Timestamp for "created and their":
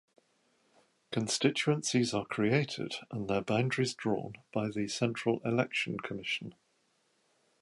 2.25-3.43